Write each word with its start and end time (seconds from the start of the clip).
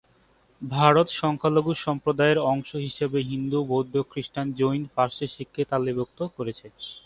ভারত 0.61 1.07
সংখ্যালঘু 1.21 1.71
সম্প্রদায়ের 1.85 2.39
অংশ 2.51 2.69
হিসেবে 2.85 3.17
হিন্দু-বৌদ্ধ-খ্রিস্টান-জৈন-পার্সি-শিখ 3.31 5.47
কে 5.55 5.63
তালিকাভুক্ত 5.71 6.19
করেছে। 6.35 6.65